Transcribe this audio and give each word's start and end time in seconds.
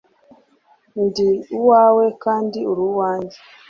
ndi 1.03 1.27
uwawe 1.57 2.05
kandi 2.23 2.59
uri 2.71 2.81
uwanjye 2.89 3.37